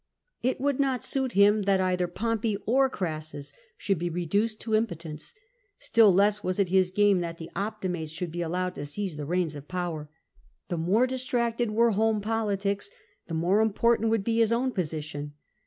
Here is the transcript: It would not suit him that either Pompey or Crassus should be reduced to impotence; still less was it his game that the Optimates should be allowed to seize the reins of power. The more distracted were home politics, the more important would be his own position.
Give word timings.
It 0.41 0.59
would 0.59 0.79
not 0.79 1.03
suit 1.03 1.33
him 1.33 1.61
that 1.69 1.79
either 1.79 2.07
Pompey 2.07 2.57
or 2.65 2.89
Crassus 2.89 3.53
should 3.77 3.99
be 3.99 4.09
reduced 4.09 4.59
to 4.61 4.73
impotence; 4.73 5.35
still 5.77 6.11
less 6.11 6.43
was 6.43 6.57
it 6.57 6.69
his 6.69 6.89
game 6.89 7.19
that 7.19 7.37
the 7.37 7.51
Optimates 7.55 8.11
should 8.11 8.31
be 8.31 8.41
allowed 8.41 8.73
to 8.73 8.85
seize 8.85 9.15
the 9.15 9.27
reins 9.27 9.55
of 9.55 9.67
power. 9.67 10.09
The 10.69 10.77
more 10.79 11.05
distracted 11.05 11.69
were 11.69 11.91
home 11.91 12.19
politics, 12.19 12.89
the 13.27 13.35
more 13.35 13.61
important 13.61 14.09
would 14.09 14.23
be 14.23 14.39
his 14.39 14.51
own 14.51 14.71
position. 14.71 15.33